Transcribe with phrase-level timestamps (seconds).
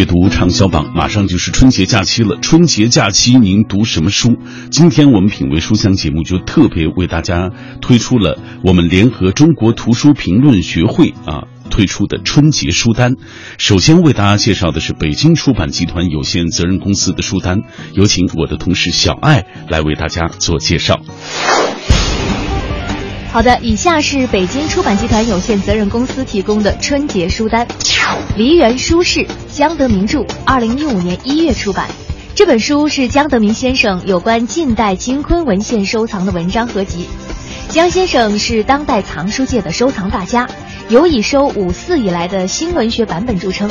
[0.00, 2.38] 阅读畅销榜，马上就是春节假期了。
[2.40, 4.38] 春节假期您读什么书？
[4.70, 7.50] 今天我们品味书香节目就特别为大家
[7.82, 13.16] 推出了我们联合中国图书评论学会啊推出的春节书单。
[13.58, 17.58] 首先为大家介绍的是北京出版集团有限责任公司的书单，
[17.92, 21.02] 有请我的同事小爱来为大家做介绍。
[23.32, 27.64] 好的，以下是北京出版集团有限责任公司提供的春节书单。
[28.36, 31.86] 梨园书市，江德明著，二零一五年一月出版。
[32.34, 37.06] 这本书是江德明先生有关近代京昆文献收藏的文章合集。
[37.68, 40.48] 江先生是当代藏书界的收藏大家，
[40.88, 43.70] 有以收五四以来的新文学版本著称。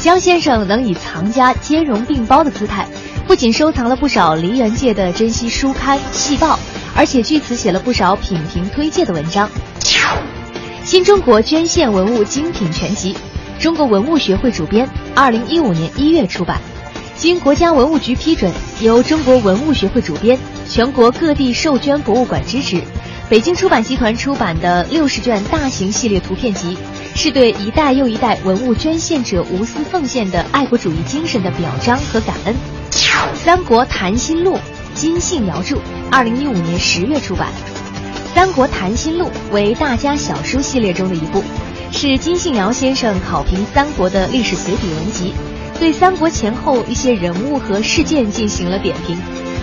[0.00, 2.86] 江先生能以藏家兼容并包的姿态，
[3.26, 6.58] 不仅收藏了不少梨园界的珍稀书刊细报。
[6.96, 9.48] 而且据此写了不少品评推介的文章。
[10.84, 13.14] 新中国捐献文物精品全集，
[13.58, 16.60] 中国文物学会主编，二零一五年一月出版。
[17.16, 20.38] 经国家文物局批准，由中国文物学会主编，
[20.70, 22.80] 全国各地受捐博物馆支持。
[23.28, 26.78] 北京出版集团出版的六十卷大型系列图片集，
[27.14, 32.54] 是对一代又一代文物捐献者无私奉献的爱国主义精神的表彰和感恩。
[33.34, 34.54] 《三国谈心录》。
[34.96, 35.76] 金信尧著，
[36.10, 37.52] 二零一五年十月出版，
[38.34, 41.44] 《三国谈心录》为大家小书系列中的一部，
[41.92, 45.34] 是金信尧先生考评三国的历史随笔文集，
[45.78, 49.18] 对三国前后一些人物和事件进行了点评，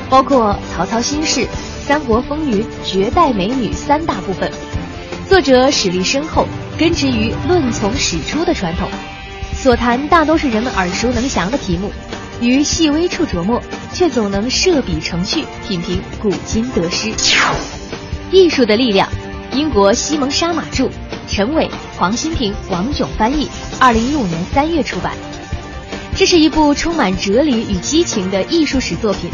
[0.08, 1.48] 包括曹操心事、
[1.84, 4.52] 三国风云、绝代美女三大部分。
[5.28, 6.46] 作者史力深厚，
[6.78, 8.88] 根植于论从史出的传统，
[9.56, 11.92] 所谈大都是人们耳熟能详的题目。
[12.46, 13.62] 于细微处琢磨，
[13.94, 17.14] 却总能设笔成趣，品评古今得失。
[18.32, 19.08] 艺术的力量，
[19.54, 20.90] 英国西蒙沙马著，
[21.28, 23.48] 陈伟、黄新平、王炯翻译，
[23.80, 25.14] 二零一五年三月出版。
[26.16, 29.30] 这是一部充满哲理与激情的艺术史作品，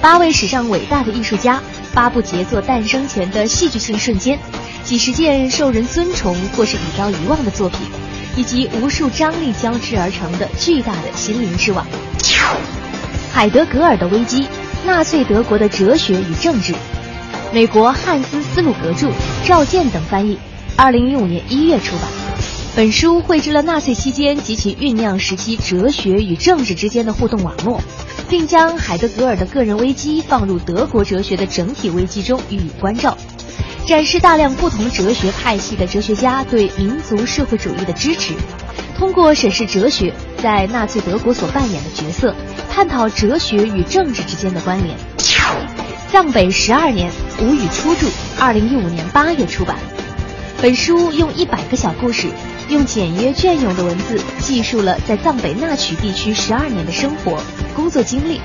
[0.00, 1.62] 八位史上伟大的艺术家，
[1.92, 4.38] 八部杰作诞生前的戏剧性瞬间，
[4.84, 7.78] 几十件受人尊崇或是已遭遗忘的作品。
[8.36, 11.86] 以及无数张力交织而成的巨大的心灵之网。
[13.32, 14.46] 海德格尔的危机，
[14.86, 16.74] 纳粹德国的哲学与政治，
[17.52, 19.10] 美国汉斯·斯鲁格著，
[19.44, 20.38] 赵健等翻译，
[20.76, 22.08] 二零一五年一月出版。
[22.76, 27.80] 本书绘制了纳粹期间及其酝酿时期哲学与政治之间的互动网络，
[28.28, 33.16] 并将海德格尔的个人危机放入德国哲学的整体危机中予以关照。
[33.86, 38.32] 展示大量不同哲学派系的哲学家对民族社会主义的支持，
[38.96, 40.12] 通过审视哲学
[40.42, 42.34] 在纳粹德国所扮演的角色，
[42.70, 44.96] 探讨哲学与政治之间的关联。
[46.10, 47.10] 藏北十二年，
[47.40, 48.06] 吴语初著，
[48.38, 49.76] 二零一五年八月出版。
[50.62, 52.28] 本书用一百个小故事，
[52.68, 57.42] 用简约隽永的文字，记述了在藏北纳曲地区十二年的生活、
[57.74, 58.40] 工作经历。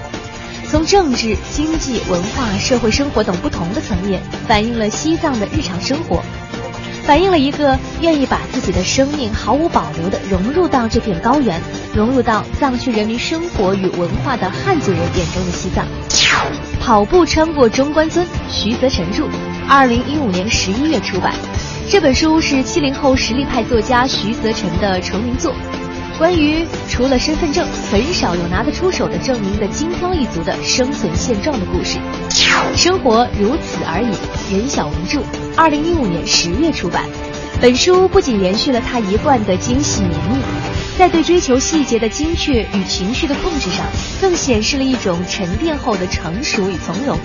[0.68, 6.24] 从政治、经济、文化、社会生活等不同的层面，反映了西藏的日常生活，
[7.10, 11.60] 反映了一个愿意把自己的生命毫无保留地融入到这片高原，
[11.92, 15.88] 融入到藏区人民生活与文化的汉族人眼中的西藏。
[16.80, 19.28] 跑步穿过中关村，徐泽辰著，
[19.68, 21.34] 二零一五年十一月出版。
[21.90, 25.52] 这本书是七零后实力派作家徐泽辰的成名作。
[26.20, 31.98] 关于除了身份证，很少有拿得出手的证明的精挑一族的生存现状的故事，
[32.76, 34.54] 生活如此而已。
[34.54, 35.22] 任小文著，
[35.56, 37.06] 二零一五年十月出版。
[37.62, 40.42] 本书不仅延续了他一贯的精细绵密，
[40.98, 43.86] 在对追求细节的精确与情绪的控制上，
[44.20, 47.18] 更显示了一种沉淀后的成熟与从容。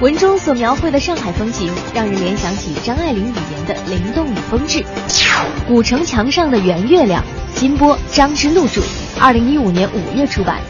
[0.00, 4.84] 文中所描绘的上海风景，让人联想起张爱玲语言的灵动与风致。
[5.66, 7.24] 古城墙上的圆月亮。
[7.54, 8.82] 金波、张之路著，
[9.20, 10.60] 二零一五年五月出版。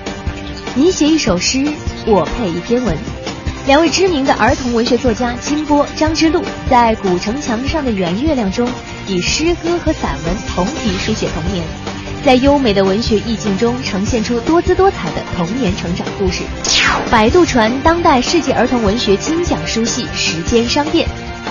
[0.75, 1.67] 你写一首诗，
[2.07, 2.97] 我配一篇文。
[3.67, 8.69] 两位知名的儿童文学作家金波、张之路，在《古城墙上的圆月亮》中，
[9.07, 11.65] 以诗歌和散文同题书写童年，
[12.25, 16.43] 在优美的文学意境中呈现出多姿多彩的童年成长故事。
[17.11, 21.09] 百度传当代世界儿童文学金奖书系《时间商店》，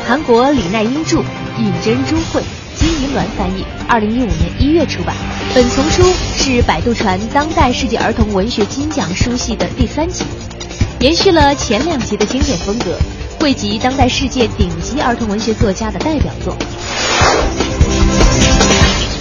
[0.08, 1.24] 韩国李奈英著，
[1.58, 2.44] 尹珍珠绘。
[2.82, 5.16] 金银鸾翻译，二零一五年一月出版。
[5.54, 6.02] 本丛书
[6.36, 10.26] 是百度传当代世界儿童文学金奖书系的第三集，
[11.00, 12.98] 延续了前两集的经典风格，
[13.40, 16.58] 汇集当代世界顶级儿童文学作家的代表作。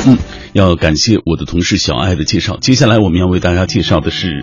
[0.07, 0.17] 嗯，
[0.55, 2.57] 要感谢我的同事小爱的介绍。
[2.63, 4.43] 接下来我们要为大家介绍的是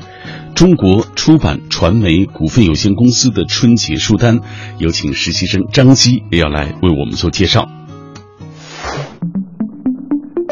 [0.54, 4.42] 中国出版传媒股份有限公司的春节书单，
[4.78, 7.68] 有请实习生张基也要来为我们做介绍。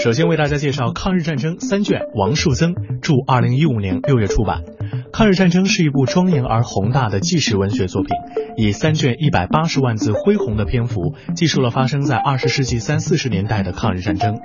[0.05, 4.61] 首先为大家介绍抗日战争三卷，王树增著，二零一五年六月出版。
[5.17, 8.09] 抗日战争是一部庄严而宏大的纪实文学作品，
[8.57, 14.35] 以三卷一百八十万字恢宏的篇幅，记述了发生在二十世纪三四十年代的抗日战争。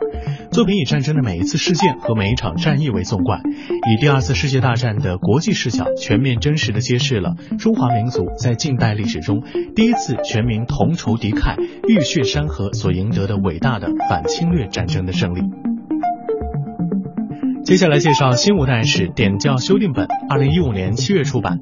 [0.53, 9.43] 作品以战争的每一次事件和每一场战役为纵贯，以第二次世界大战的国际视角，全面真实的揭示了中华民族在近代历史中
[9.75, 11.57] 第一次全民同仇敌忾、
[11.89, 15.70] 浴血山河所赢得的伟大的反侵略战争的胜利。
[17.71, 21.61] 接下来介绍《新五代史点教修订本》，二零一五年七月出版。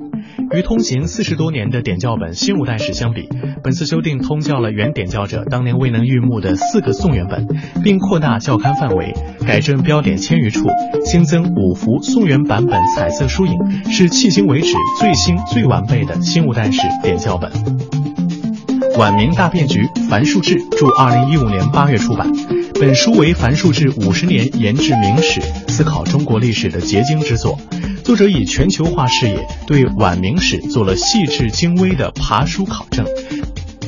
[0.55, 3.29] 与通行四十多年的点教本《新五代史》相比，
[3.63, 7.47] 本次修订通教了原点教者当年未能预目的四个宋元本，
[7.85, 9.13] 并扩大教刊范围，
[9.47, 10.65] 改正标点千余处，
[11.05, 13.53] 新增五幅宋元版本彩色书影，
[13.93, 17.53] 是迄今为止最新最完备的《新五代史》点教本。
[18.97, 22.33] 晚明大变局，樊树志著，二零一五年八月出版。
[22.81, 27.59] 本书为樊树志五十年研制明史、思考中国历史的结晶之作。
[28.05, 33.05] 作者以全球化视野，对晚明史做了细致精微的爬书考证。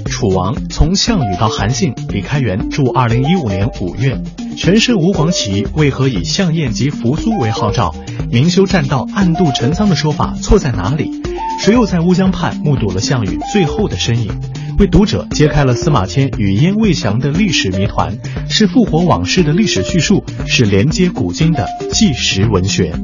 [0.07, 4.21] 楚王从项羽到韩信，李开元著，二零一五年五月。
[4.57, 7.95] 陈胜吴广起义为何以项燕及扶苏为号召？
[8.29, 11.23] 明修栈道，暗度陈仓的说法错在哪里？
[11.61, 14.33] 谁又在乌江畔目睹了项羽最后的身影？
[14.81, 18.17] 为读者揭开了司马迁语焉未详的历史谜团，
[18.49, 22.94] 是复活往事的历史叙述，是连接古今的纪实文学。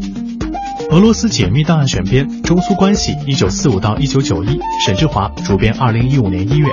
[0.90, 6.66] 俄罗斯解密档案选编，中苏关系一九四五到一九九一，沈志华主编，二零一五年一月。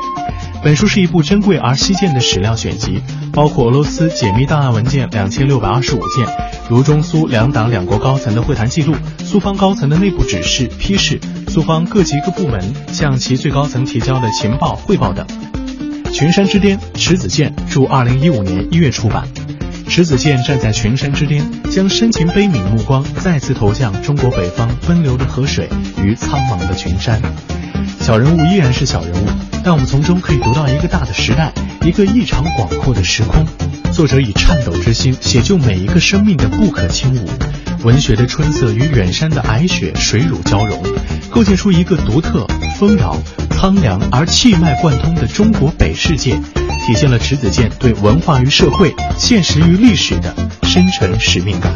[0.64, 3.02] 本书是一部珍贵而稀见的史料选集，
[3.34, 6.26] 包括俄罗斯解密档案文件两千六百二十五件，
[6.70, 11.20] 如中苏两党两国高层的会谈记录、苏方高层的内部指示批示、
[11.54, 15.24] 苏方各级各部门向其最高层提交的情报汇报等。
[16.12, 19.28] 群山之巅，迟子建著，二零一五年一月出版。
[19.88, 25.70] 迟子建站在群山之巅，将深情悲悯目光再次投向中国北方奔流的河水
[26.04, 27.22] 与苍茫的群山。
[28.00, 29.28] 小人物依然是小人物，
[29.64, 31.54] 但我们从中可以读到一个大的时代，
[31.86, 33.46] 一个异常广阔的时空。
[33.92, 37.30] 作者以颤抖之心写就每一个生命的不可轻侮，
[37.84, 40.82] 文学的春色与远山的皑雪水乳交融，
[41.30, 42.48] 构建出一个独特、
[42.80, 43.18] 丰饶、
[43.50, 46.32] 苍凉而气脉贯通的中国北世界，
[46.86, 50.34] 体现了迟子建对文化与社会、现实与历史的
[50.64, 51.74] 深沉使命感。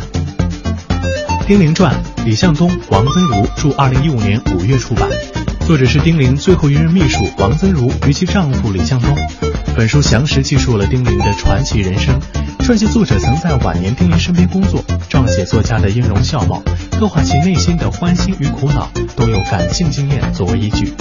[1.46, 1.94] 《丁玲传》，
[2.26, 5.10] 李向东、王增如著，二零一五年五月出版。
[5.66, 9.14] 作者是丁玲最后一任秘书王增如与其丈夫李向东。
[9.76, 12.18] 本书详实记述了丁玲的传奇人生，
[12.68, 16.62] 撰写作者曾在晚年丁玲身边工作，撰写作家的音容笑貌，
[17.00, 20.94] 刻画其内心的欢欣与苦恼，都有感性经验作为依据。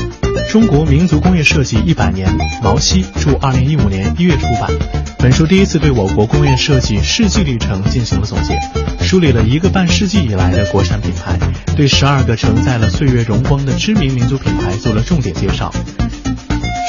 [0.49, 2.33] 中国民族工业设计一百年，
[2.63, 4.71] 毛希著，二零一五年一月出版。
[5.19, 8.57] 本书第一次对我国工业设计世纪历程进行了总结，
[9.01, 11.37] 梳理了一个半世纪以来的国产品牌，
[11.75, 15.75] 对十二个承载了岁月荣光的知名民族品牌做了重点介绍。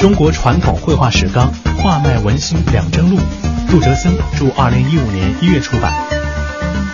[0.00, 1.52] 中国传统绘画史纲，
[1.82, 3.18] 画脉文心两征录，
[3.70, 5.92] 杜哲森著，二零一五年一月出版。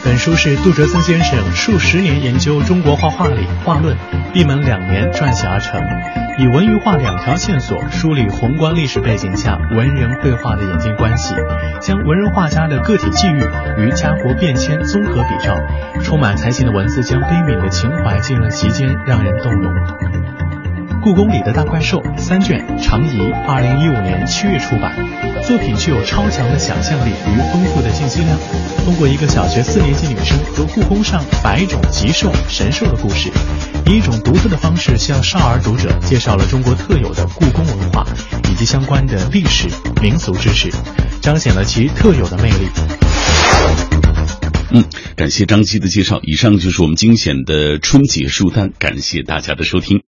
[0.02, 3.96] 本书是杜哲森先生数十年研究中国画画理画论，
[4.32, 5.80] 闭门两年撰写而成。
[6.36, 11.36] 以文与画两条线索梳理宏观历史背景下文人绘画的演进关系，
[11.80, 13.40] 将文人画家的个体际遇
[13.78, 15.54] 与家国变迁综合比照，
[16.02, 19.72] 充满才情的文字将悲悯的情怀进了其间，让人动容。
[21.00, 24.92] 故宫里的大怪兽三卷，长仪二零一五年七月出版。
[25.46, 28.38] 作品具有超强的想象力与丰富的信息量，
[28.84, 33.30] 通过一个小学四年级女生和故宫上百种极兽神兽的故事。
[33.86, 38.06] 以一种独特的方式向少儿读者介绍了中国特有的故宫文化
[38.50, 39.68] 以及相关的历史
[40.00, 40.70] 民俗知识，
[41.20, 42.68] 彰显了其特有的魅力。
[44.70, 44.84] 嗯，
[45.14, 46.20] 感谢张基的介绍。
[46.22, 50.02] 以上就是我们精选的春节书单，感谢大家的收听。